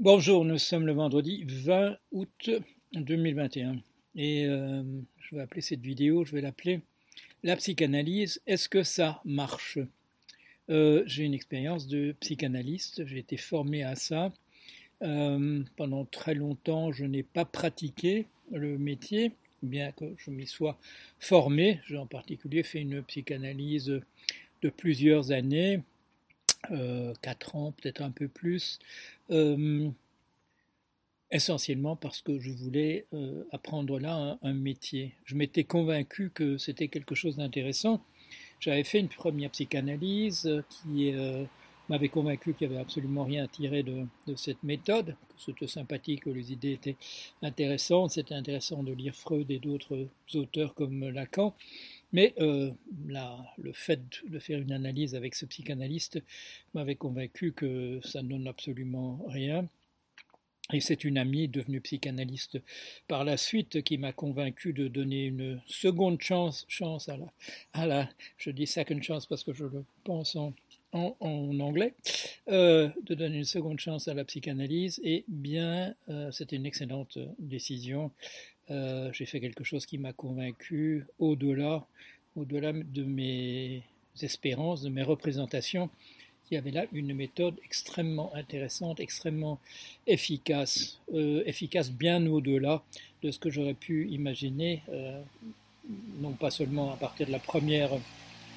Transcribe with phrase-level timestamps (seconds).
[0.00, 2.50] Bonjour, nous sommes le vendredi 20 août
[2.92, 3.78] 2021
[4.14, 4.84] et euh,
[5.18, 6.82] je vais appeler cette vidéo, je vais l'appeler
[7.42, 9.80] La psychanalyse, est-ce que ça marche?
[10.70, 14.32] Euh, J'ai une expérience de psychanalyste, j'ai été formé à ça.
[15.02, 19.32] Euh, pendant très longtemps, je n'ai pas pratiqué le métier,
[19.64, 20.78] bien que je m'y sois
[21.18, 21.80] formé.
[21.88, 24.00] J'ai en particulier fait une psychanalyse
[24.62, 25.80] de plusieurs années,
[27.22, 28.78] 4 ans, peut-être un peu plus,
[29.30, 29.88] euh,
[31.30, 35.14] essentiellement parce que je voulais euh, apprendre là un, métier.
[35.24, 38.02] Je m'étais convaincu que c'était quelque chose d'intéressant.
[38.60, 41.44] J'avais fait une première psychanalyse qui euh,
[41.88, 45.66] m'avait convaincu qu'il n'y avait absolument rien à tirer de, de cette méthode, que c'était
[45.66, 46.96] sympathique, que les idées étaient
[47.42, 48.12] intéressantes.
[48.12, 51.54] C'était intéressant de lire Freud et d'autres auteurs comme Lacan.
[52.12, 52.70] Mais euh,
[53.58, 56.22] le fait de faire une analyse avec ce psychanalyste
[56.74, 59.68] m'avait convaincu que ça ne donne absolument rien.
[60.72, 62.60] Et c'est une amie devenue psychanalyste
[63.06, 66.66] par la suite qui m'a convaincu de donner une seconde chance,
[67.08, 70.52] à la, à je dis second chance parce que je le pense en,
[70.92, 71.94] en, anglais,
[72.48, 75.00] euh, de donner une seconde chance à la psychanalyse.
[75.02, 78.10] Et bien, euh, c'était une excellente décision.
[78.70, 81.86] Euh, j'ai fait quelque chose qui m'a convaincu au-delà,
[82.36, 83.82] au-delà de mes
[84.22, 85.88] espérances, de mes représentations.
[86.50, 89.58] Il y avait là une méthode extrêmement intéressante, extrêmement
[90.06, 92.82] efficace, euh, efficace bien au-delà
[93.22, 95.20] de ce que j'aurais pu imaginer, euh,
[96.20, 97.90] non pas seulement à partir de la première,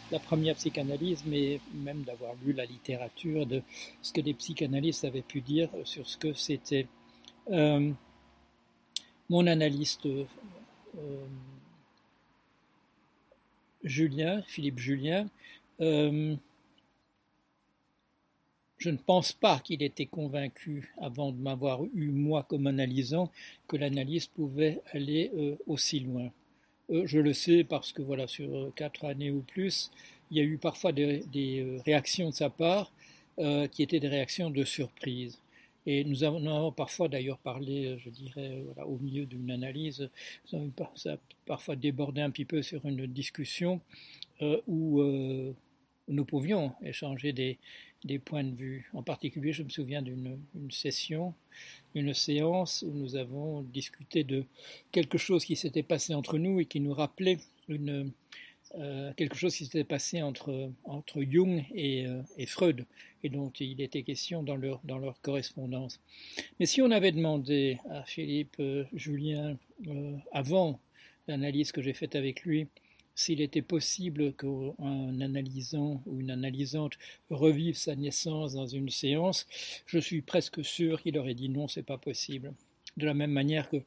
[0.10, 3.62] la première psychanalyse, mais même d'avoir lu la littérature, de
[4.02, 6.88] ce que des psychanalystes avaient pu dire sur ce que c'était
[9.32, 10.26] mon analyste euh,
[13.82, 15.30] Julien, Philippe Julien,
[15.80, 16.36] euh,
[18.78, 23.32] je ne pense pas qu'il était convaincu, avant de m'avoir eu moi comme analysant,
[23.70, 26.30] que l'analyse pouvait aller euh, aussi loin.
[26.90, 29.92] je le sais parce que voilà, sur quatre années ou plus,
[30.30, 32.92] il y a eu parfois des réactions de sa part
[33.72, 35.41] qui étaient des réactions de surprise.
[35.86, 40.10] Et nous avons, parfois d'ailleurs parlé, je dirais, au milieu d'une analyse,
[40.46, 40.58] ça
[41.14, 43.82] a parfois débordé un petit peu sur une discussion
[44.42, 45.54] euh, où euh,
[46.08, 47.58] nous pouvions échanger des,
[48.20, 48.90] points de vue.
[48.94, 50.38] En particulier, je me souviens d'une
[50.70, 51.34] session,
[51.96, 54.46] une séance où nous avons discuté de
[54.92, 58.12] quelque chose qui s'était passé entre nous et qui nous rappelait une,
[58.80, 62.86] euh, quelque chose qui s'était passé entre, entre Jung et, euh, et, Freud,
[63.24, 66.00] et dont il était question dans leur, dans leur correspondance.
[66.60, 69.58] Mais si on avait demandé à Philippe euh, Julien,
[70.32, 70.80] avant
[71.28, 72.68] l'analyse que j'ai faite avec lui,
[73.14, 76.94] s'il était possible qu'un analysant ou une analysante
[77.30, 79.48] revive sa naissance dans une séance,
[79.86, 82.54] je suis presque sûr qu'il aurait dit non, c'est pas possible.
[82.96, 83.84] De la même manière que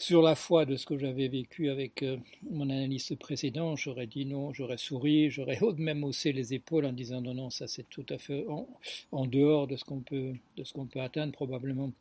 [0.00, 2.16] sur la foi de ce que j'avais vécu avec euh,
[2.50, 7.20] mon analyste précédent, j'aurais dit non, j'aurais souri, j'aurais même haussé les épaules en disant
[7.20, 8.46] non, non, ça c'est tout à fait
[9.12, 11.92] en, dehors de ce qu'on peut, de peut atteindre probablement.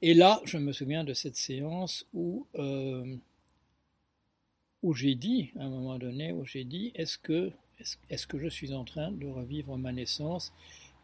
[0.00, 3.16] Et là, je me souviens de cette séance où, euh,
[4.82, 7.50] où j'ai dit, à un moment donné, où j'ai dit, est-ce que,
[8.08, 10.54] est-ce, que je suis en train de revivre ma naissance?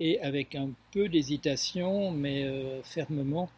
[0.01, 3.51] Et avec un peu d'hésitation, mais euh, fermement,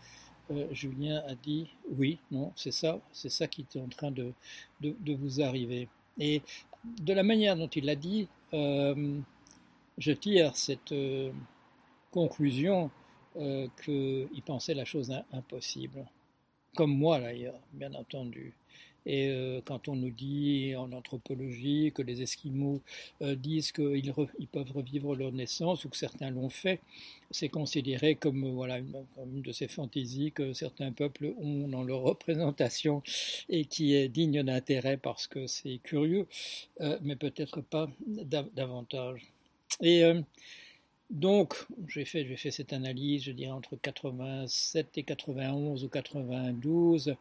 [0.51, 4.33] euh, Julien a dit oui, non, c'est ça, c'est ça qui est en train de,
[4.81, 5.89] de, vous arriver.
[6.19, 6.43] Et
[6.85, 9.19] de la manière dont il l'a dit, euh,
[9.99, 11.33] je tire cette euh,
[12.11, 12.91] conclusion
[13.85, 16.07] qu'il pensait la chose impossible.
[16.77, 18.53] Comme moi d'ailleurs, bien entendu.
[19.07, 22.83] Et euh, quand on nous dit en anthropologie que les Esquimaux
[23.23, 26.81] euh, disent qu'ils ils peuvent revivre leur naissance ou que certains l'ont fait,
[27.31, 32.01] c'est considéré comme, euh, voilà, une, de ces fantaisies que certains peuples ont dans leur
[32.01, 33.03] représentation
[33.49, 36.27] et qui est digne d'intérêt parce que c'est curieux,
[37.03, 37.89] mais peut-être pas
[38.55, 39.23] davantage.
[41.11, 41.55] Donc,
[41.87, 47.15] j'ai fait, fait, cette analyse, je dirais, entre 87 et 91 ou 92,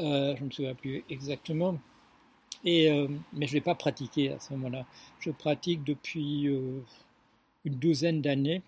[0.00, 1.78] euh, je ne me souviens plus exactement,
[2.64, 4.84] et, euh, mais je ne l'ai pas pratiqué à ce moment-là.
[5.20, 6.80] Je pratique depuis euh,
[7.64, 8.62] une douzaine d'années,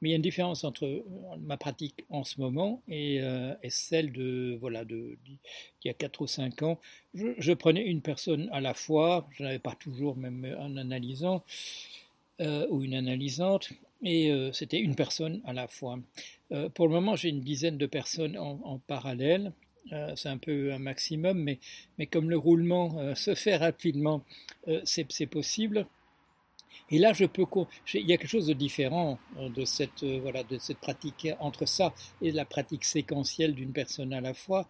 [0.00, 1.02] mais il y a une différence entre
[1.40, 3.16] ma pratique en ce moment et,
[3.62, 5.38] et celle de, voilà, de, d'il
[5.86, 6.78] y a 4 ou 5 ans.
[7.14, 11.42] Je, je, prenais une personne à la fois, je n'avais pas toujours même un analysant
[12.40, 13.70] ou une analysante,
[14.04, 15.98] et euh, c'était une personne à la fois.
[16.52, 19.52] Euh, pour le moment, j'ai une dizaine de personnes en, parallèle.
[19.92, 21.58] Euh, c'est un peu un maximum, mais,
[21.98, 24.22] mais comme le roulement se fait rapidement,
[24.84, 25.86] c'est possible.
[26.90, 27.44] Et là, je peux,
[27.94, 31.94] il y a quelque chose de différent de cette, voilà, de cette pratique entre ça
[32.20, 34.68] et la pratique séquentielle d'une personne à la fois,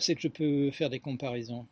[0.00, 1.66] c'est que je peux faire des comparaisons.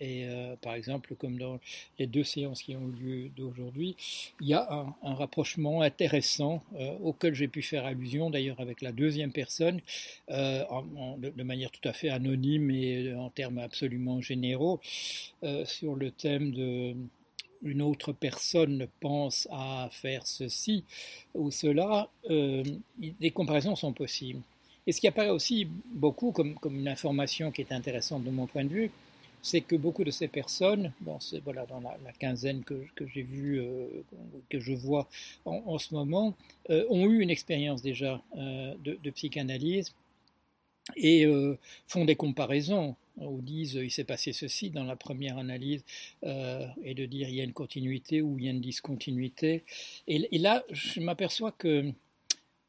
[0.00, 0.26] Et
[0.60, 1.58] par exemple, comme dans
[1.98, 3.96] les deux séances qui ont eu lieu d'aujourd'hui,
[4.40, 4.68] il y a
[5.02, 6.62] un, rapprochement intéressant
[7.02, 9.80] auquel j'ai pu faire allusion d'ailleurs avec la deuxième personne,
[10.28, 14.80] de, manière tout à fait anonyme et en termes absolument généraux,
[15.64, 16.94] sur le thème de
[17.62, 20.84] une autre personne pense à faire ceci
[21.34, 22.62] ou cela, euh,
[22.98, 24.40] des comparaisons sont possibles.
[24.86, 28.46] Et ce qui apparaît aussi beaucoup comme, comme, une information qui est intéressante de mon
[28.46, 28.90] point de vue,
[29.42, 30.92] c'est que beaucoup de ces personnes,
[31.44, 33.86] voilà, dans la, quinzaine que, que j'ai vue, euh,
[34.50, 35.08] que je vois
[35.44, 36.34] en, ce moment,
[36.70, 39.94] euh, ont eu une expérience déjà de, de, psychanalyse
[40.96, 41.26] et
[41.86, 45.84] font des comparaisons ou disent il s'est passé ceci dans la première analyse,
[46.24, 49.64] euh, et de dire il y a une continuité ou il y a une discontinuité.
[50.06, 51.92] Et, là, je m'aperçois que,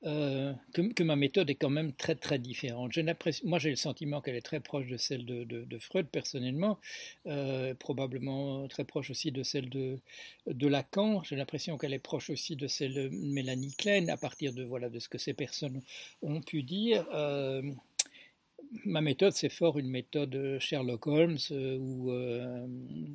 [0.06, 2.98] euh, que, ma méthode est quand même très très différente.
[3.44, 6.80] Moi, j'ai le sentiment qu'elle est très proche de celle de, Freud personnellement,
[7.28, 10.00] euh, probablement très proche aussi de celle de,
[10.48, 11.24] Lacan.
[11.24, 14.90] J'ai l'impression qu'elle est proche aussi de celle de Mélanie Klein à partir de voilà
[14.90, 15.82] de ce que ces personnes
[16.22, 17.06] ont pu dire
[18.86, 22.68] ma méthode, c'est fort une méthode Sherlock Holmes euh, ou euh,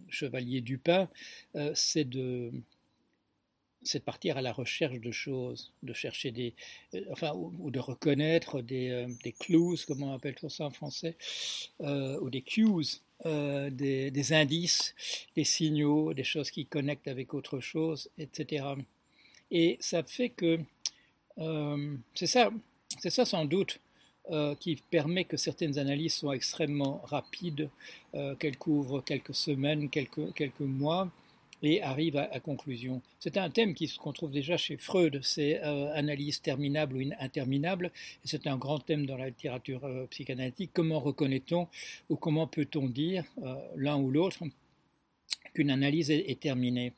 [0.09, 1.09] Chevalier Dupin,
[1.57, 2.51] euh, c'est de,
[3.93, 6.55] de partir à la recherche de choses, de chercher des,
[7.11, 11.17] enfin, ou, de reconnaître des, des, clues, comment on appelle ça en français,
[11.81, 14.95] ou des cues, des, des, indices,
[15.37, 18.67] des signaux, des choses qui connectent avec autre chose, etc.
[19.51, 20.59] Et ça fait que
[22.15, 22.51] c'est ça,
[22.99, 23.81] c'est ça sans doute
[24.31, 27.69] euh, qui permet que certaines analyses soient extrêmement rapides,
[28.15, 31.11] euh, qu'elles couvrent quelques semaines, quelques, quelques mois,
[31.65, 33.03] et arrivent à, conclusion.
[33.19, 37.91] C'est un thème qu'on trouve déjà chez Freud, c'est euh, analyse terminable ou interminable,
[38.25, 39.81] et c'est un grand thème dans la littérature
[40.11, 40.71] psychanalytique.
[40.73, 41.69] Comment reconnaît-on
[42.11, 43.25] ou comment peut-on dire,
[43.77, 44.45] l'un ou l'autre,
[45.55, 46.93] qu'une analyse est, terminée?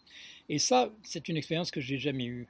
[0.48, 2.46] Et ça, c'est une expérience que je n'ai jamais eue.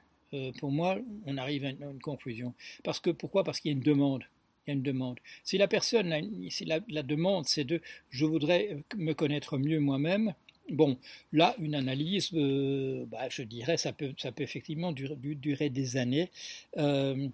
[0.59, 2.53] pour moi, on arrive à une conclusion.
[2.83, 3.43] Parce que, pourquoi?
[3.43, 4.23] Parce qu'il y a une demande
[4.67, 5.19] il y a une demande.
[5.43, 6.13] Si la personne,
[6.49, 10.33] si la, demande c'est de je voudrais me connaître mieux moi-même,
[10.69, 10.97] bon,
[11.31, 16.29] là, une analyse, euh, bah, je dirais, ça peut, effectivement durer, des années.
[16.77, 17.27] Euh,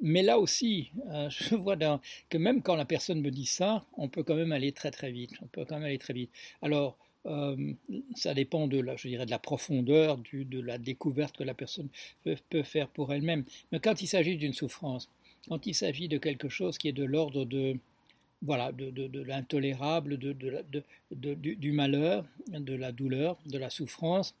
[0.00, 1.76] mais là aussi, euh, je vois
[2.28, 5.10] que même quand la personne me dit ça, on peut quand même aller très très
[5.10, 5.32] vite.
[5.42, 6.30] On peut quand même aller très vite.
[6.62, 6.96] Alors,
[8.14, 11.88] ça dépend de la, je dirais, de la profondeur, de la découverte que la personne
[12.24, 13.44] peut faire pour elle-même.
[13.72, 15.10] Mais quand il s'agit d'une souffrance,
[15.46, 17.76] quand il s'agit de quelque chose qui est de l'ordre de,
[18.42, 20.34] voilà, de, de, l'intolérable, de,
[21.10, 24.34] du, du, malheur, de la douleur, de la souffrance,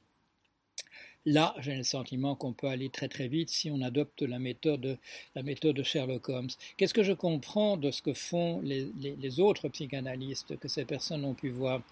[1.26, 4.98] là, j'ai le sentiment qu'on peut aller très très vite si on adopte la méthode,
[5.34, 6.48] la méthode de Sherlock Holmes.
[6.76, 11.34] Qu'est-ce que je comprends de ce que font les, autres psychanalystes que ces personnes ont
[11.34, 11.82] pu voir?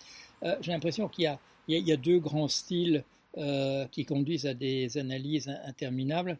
[0.42, 1.38] Euh, J'ai l'impression qu'il y a,
[1.68, 3.04] il y a, deux grands styles
[3.36, 6.38] euh, qui conduisent à des analyses interminables.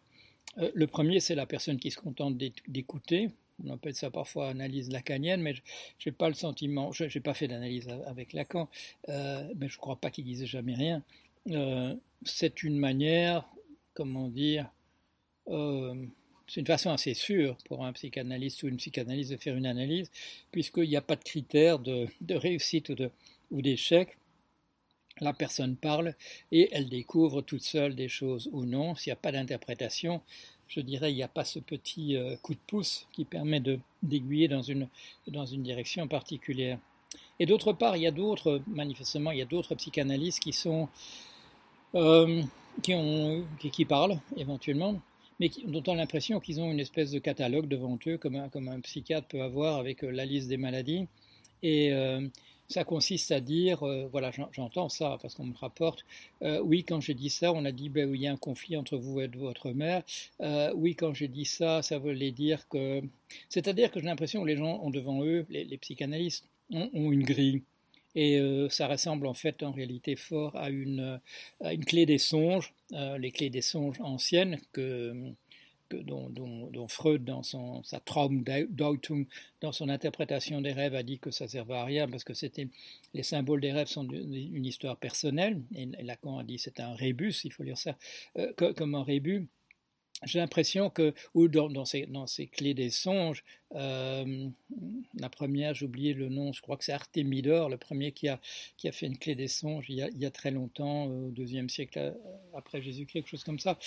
[0.58, 3.30] Euh, le premier, c'est la personne qui se contente d'écouter.
[3.64, 5.62] On appelle ça parfois analyse lacanienne, mais je
[6.06, 8.68] n'ai pas le sentiment, je n'ai pas fait d'analyse avec Lacan,
[9.08, 11.02] euh, mais je ne crois pas qu'il disait jamais rien.
[11.50, 11.94] Euh,
[12.24, 13.44] c'est une manière,
[13.94, 14.70] comment dire,
[16.48, 20.10] c'est une façon assez sûre pour un psychanalyste ou une psychanalyste de faire une analyse,
[20.50, 22.92] puisqu'il n'y a pas de critère de, réussite
[23.50, 24.18] ou d'échec
[25.20, 26.14] la personne parle
[26.52, 28.94] et elle découvre toute seule des choses ou non.
[28.94, 30.22] S'il n'y a pas d'interprétation,
[30.68, 33.60] je dirais, il n'y a pas ce petit euh, coup de pouce qui permet
[34.02, 34.88] d'aiguiller dans une,
[35.26, 36.78] dans une direction particulière.
[37.40, 40.88] Et d'autre part, il y a d'autres, manifestement, il y a d'autres psychanalystes qui sont,
[41.94, 42.42] euh,
[42.82, 45.00] qui, ont, qui, parlent éventuellement,
[45.40, 48.48] mais dont on a l'impression qu'ils ont une espèce de catalogue devant eux, comme un,
[48.48, 51.06] comme un psychiatre peut avoir avec euh, la liste des maladies.
[51.62, 51.92] Et
[52.68, 56.04] ça consiste à dire, euh, voilà, j'entends ça parce qu'on me rapporte,
[56.42, 58.36] euh, oui, quand j'ai dit ça, on a dit, ben oui, il y a un
[58.36, 60.02] conflit entre vous et votre mère.
[60.42, 63.02] Euh, oui, quand j'ai dit ça, ça voulait dire que.
[63.48, 67.62] C'est-à-dire que j'ai l'impression que les gens ont devant eux, les, psychanalystes, ont, une grille.
[68.14, 71.20] Et ça ressemble en fait en réalité fort à une,
[71.62, 75.34] à une clé des songes, les clés des songes anciennes que
[75.96, 79.26] dont, Freud, dans son, sa Traumdeutung,
[79.60, 82.68] dans son interprétation des rêves, a dit que ça servait à rien parce que c'était
[83.14, 85.62] les symboles des rêves sont une histoire personnelle.
[85.74, 87.96] Et Lacan a dit c'est un rébus, il faut lire ça
[88.38, 89.46] euh, comme un rébus.
[90.24, 92.06] J'ai l'impression que, ou dans, ces,
[92.46, 93.44] clés des songes,
[93.74, 94.48] euh,
[95.14, 98.40] la première, j'ai oublié le nom, je crois que c'est Artemidor, le premier qui a,
[98.76, 101.68] qui a fait une clé des songes il y a, très longtemps, euh, au deuxième
[101.68, 102.12] siècle euh,
[102.56, 103.78] après Jésus-Christ, quelque chose comme ça,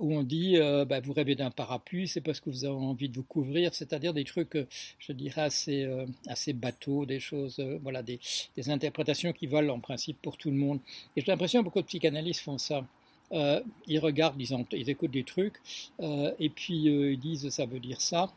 [0.00, 0.56] où on dit
[0.86, 4.12] bah, vous rêvez d'un parapluie, c'est parce que vous avez envie de vous couvrir, c'est-à-dire
[4.12, 4.56] des trucs,
[4.98, 5.88] je dirais, assez,
[6.26, 8.18] assez bateaux, des choses, voilà, des,
[8.56, 10.80] des interprétations qui valent en principe pour tout le monde.
[11.16, 12.84] Et j'ai l'impression que beaucoup de psychanalystes font ça.
[13.32, 15.56] Euh, ils regardent, ils, ils, écoutent des trucs,
[16.00, 18.32] euh, et puis euh, ils disent ça veut dire ça.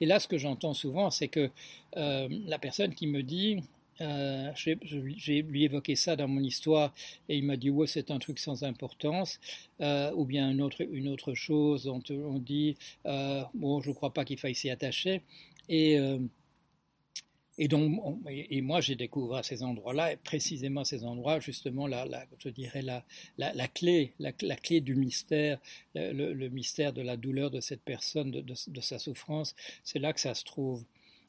[0.00, 1.50] Et là, ce que j'entends souvent, c'est que
[1.94, 3.62] la personne qui me dit,
[3.98, 6.94] j'ai lui évoqué ça dans mon histoire,
[7.28, 9.38] et il m'a dit ouais c'est un truc sans importance,
[9.80, 14.54] ou bien une autre, chose, on, on dit bon je ne crois pas qu'il faille
[14.54, 15.20] s'y attacher,
[17.62, 22.06] et donc, on, et moi, j'ai découvert ces endroits-là, précisément ces endroits, justement, la,
[22.38, 23.04] je dirais la,
[23.36, 25.58] la, la clé, la, clé du mystère,
[25.94, 30.32] le, mystère de la douleur de cette personne, de, sa souffrance, c'est là que ça
[30.32, 30.86] se trouve.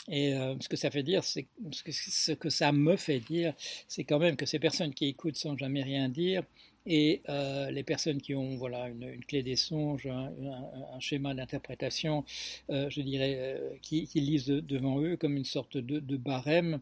[0.07, 3.53] Et euh, ce que ça fait dire, c'est ce que ça me fait dire,
[3.89, 6.43] c'est quand même que ces personnes qui écoutent sans jamais rien dire,
[6.85, 12.25] et euh, les personnes qui ont voilà une, clé des songes, un, schéma d'interprétation,
[12.69, 16.79] euh, je dirais, euh, qui, lisent de, devant eux comme une sorte de, barème,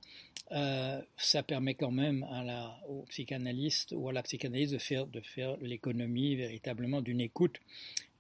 [1.18, 2.26] ça permet quand même
[2.88, 7.60] au psychanalyste ou à la psychanalyse de faire, de faire l'économie véritablement d'une écoute,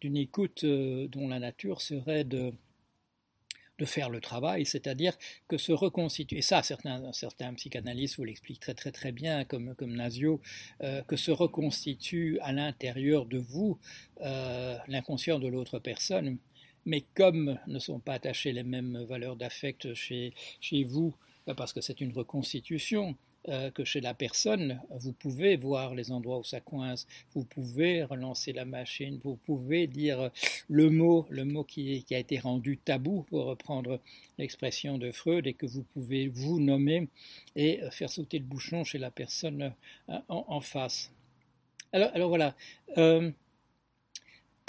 [0.01, 2.53] d'une écoute dont la nature serait de
[3.79, 5.17] de faire le travail, c'est-à-dire
[5.47, 9.95] que se reconstituer, ça certains, certains psychanalystes vous l'expliquent très très très bien, comme, comme
[9.95, 10.41] Nasio,
[10.83, 13.79] euh, que se reconstitue à l'intérieur de vous
[14.21, 16.37] euh, l'inconscient de l'autre personne,
[16.85, 21.15] mais comme ne sont pas attachées les mêmes valeurs d'affect chez, chez vous,
[21.57, 23.15] parce que c'est une reconstitution,
[23.49, 28.03] euh, que chez la personne, vous pouvez voir les endroits où ça coince, vous pouvez
[28.03, 30.29] relancer la machine, vous pouvez dire
[30.67, 33.99] le mot, le mot qui, qui a été rendu tabou, pour reprendre
[34.37, 37.07] l'expression de Freud, et que vous pouvez vous nommer
[37.55, 39.73] et faire sauter le bouchon chez la personne
[40.09, 41.11] euh, en, face.
[41.91, 42.55] Alors, alors voilà.
[42.97, 43.31] Euh,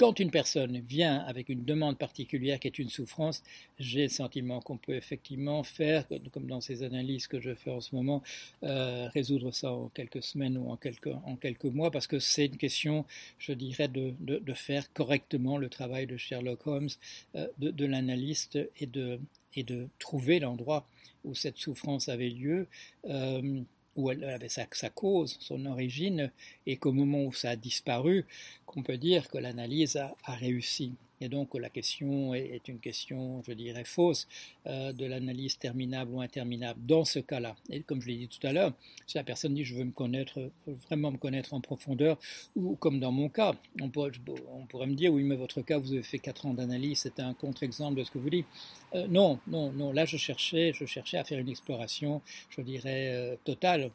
[0.00, 3.42] quand une personne vient avec une demande particulière qui est une souffrance,
[3.78, 7.82] j'ai le sentiment qu'on peut effectivement faire, comme dans ces analyses que je fais en
[7.82, 8.22] ce moment,
[8.62, 12.46] euh, résoudre ça en quelques semaines ou en quelques, en quelques mois, parce que c'est
[12.46, 13.04] une question,
[13.38, 14.14] je dirais, de,
[14.54, 16.88] faire correctement le travail de Sherlock Holmes,
[17.34, 19.20] euh, de, l'analyste et de,
[19.54, 20.86] et de trouver l'endroit
[21.24, 22.68] où cette souffrance avait lieu.
[23.04, 23.60] Euh,
[23.96, 26.30] où elle avait sa, cause, son origine,
[26.66, 28.26] et qu'au moment où ça a disparu,
[28.66, 30.94] qu'on peut dire que l'analyse a, réussi.
[31.20, 34.26] Et donc la question est, une question, je dirais, fausse
[34.66, 37.56] euh, de l'analyse terminable ou interminable dans ce cas-là.
[37.70, 38.72] Et comme je l'ai dit tout à l'heure,
[39.06, 42.18] si la personne dit je veux me connaître, vraiment me connaître en profondeur,
[42.56, 44.12] ou comme dans mon cas, on pourrait,
[44.52, 47.20] on pourrait me dire oui mais votre cas vous avez fait 4 ans d'analyse, c'est
[47.20, 48.46] un contre-exemple de ce que vous dites.
[48.94, 53.10] Euh, non, non, non, là je cherchais, je cherchais à faire une exploration, je dirais,
[53.12, 53.90] euh, totale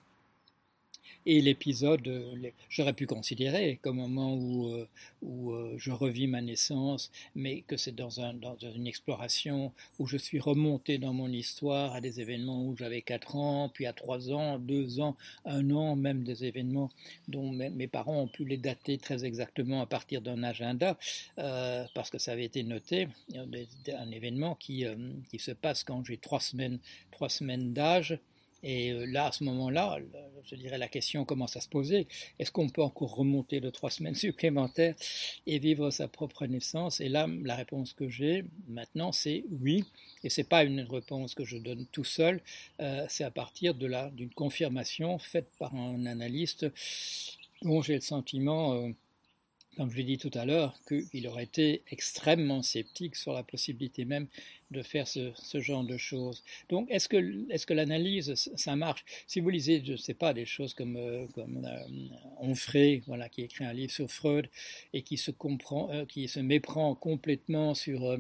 [1.26, 4.88] et l'épisode, euh, j'aurais pu considérer comme un moment où, euh,
[5.24, 10.06] où euh, je revis ma naissance, mais que c'est dans, un, dans une exploration où
[10.06, 13.94] je suis remonté dans mon histoire à des événements où j'avais 4 ans, puis à
[13.94, 16.92] 3 ans, 2 ans, 1 an, même des événements
[17.28, 20.98] dont mes parents ont pu les dater très exactement à partir d'un agenda,
[21.36, 24.86] parce que ça avait été noté, un événement qui,
[25.30, 26.80] qui se passe quand j'ai 3 semaines,
[27.12, 28.20] 3 semaines d'âge,
[28.66, 30.00] et euh, là, à ce moment-là,
[30.44, 32.08] je dirais la question commence à se poser.
[32.40, 34.96] Est-ce qu'on peut encore remonter de trois semaines supplémentaires
[35.46, 37.00] et vivre sa propre naissance?
[37.00, 39.86] Et là, la réponse que j'ai maintenant, c'est oui.
[40.24, 42.42] Et c'est pas une réponse que je donne tout seul.
[42.80, 46.66] Euh, c'est à partir d'une confirmation faite par un analyste
[47.62, 48.90] dont j'ai le sentiment euh,
[49.76, 54.06] comme je l'ai dit tout à l'heure, qu'il aurait été extrêmement sceptique sur la possibilité
[54.06, 54.28] même
[54.72, 56.44] de faire ce, genre de choses.
[56.70, 59.06] Donc, est-ce que, l'analyse, ça marche?
[59.28, 62.08] Si vous lisez, je ne sais pas, des choses comme, euh, euh,
[62.40, 64.50] Onfray, voilà, qui écrit un livre sur Freud
[64.94, 68.18] et qui se, euh, méprend complètement sur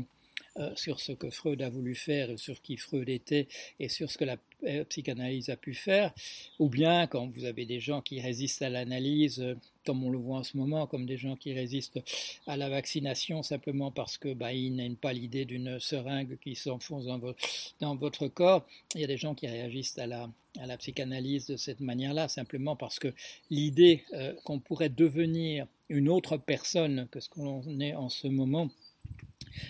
[0.55, 3.47] ce que Freud a voulu faire, sur qui Freud était
[3.79, 4.37] et sur ce que la
[4.85, 6.13] psychanalyse a pu faire,
[6.59, 9.43] ou bien quand vous avez des gens qui résistent à l'analyse,
[9.85, 12.01] comme on le voit en ce moment, comme des gens qui résistent
[12.47, 17.05] à la vaccination simplement parce que bah, ils n'aiment pas l'idée d'une seringue qui s'enfonce
[17.05, 17.33] dans, vo
[17.79, 18.65] dans, votre corps.
[18.95, 22.27] Il y a des gens qui réagissent à la, à la psychanalyse de cette manière-là,
[22.27, 23.13] simplement parce que
[23.49, 28.69] l'idée euh, qu'on pourrait devenir une autre personne que ce qu'on est en ce moment,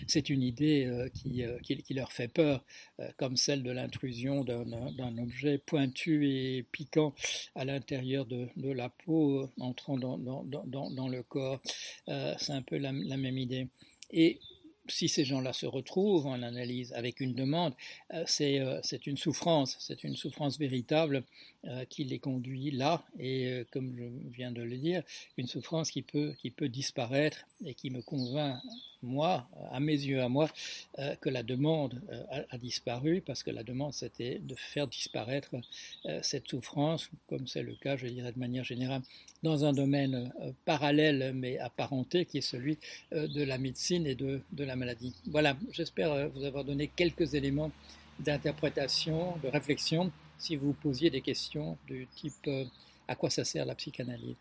[0.06, 2.64] c'est une idée euh, qui, euh, qui, leur fait peur,
[3.00, 7.14] euh, comme celle de l'intrusion d'un objet pointu et piquant
[7.54, 11.60] à l'intérieur de, la peau entrant dans, le corps.
[12.06, 13.68] c'est un peu la, même idée.
[14.10, 14.40] Et
[14.88, 17.74] si ces gens-là se retrouvent en analyse avec une demande,
[18.26, 21.24] c'est une souffrance, c'est une souffrance véritable
[21.88, 25.02] qui les conduit là, et comme je viens de le dire,
[25.36, 28.60] une souffrance qui peut disparaître et qui me convainc,
[29.06, 30.48] moi, à mes yeux, à moi,
[31.20, 32.00] que la demande
[32.50, 35.50] a, disparu, parce que la demande, c'était de faire disparaître
[36.22, 39.02] cette souffrance, comme c'est le cas, je dirais de manière générale,
[39.42, 40.32] dans un domaine
[40.64, 42.78] parallèle mais apparenté, qui est celui
[43.12, 45.14] de la médecine et de, de la maladie.
[45.26, 47.70] Voilà, j'espère euh, vous avoir donné quelques éléments
[48.18, 52.64] d'interprétation, de réflexion, si vous posiez des questions du type euh,
[53.08, 54.36] à quoi ça sert la psychanalyse.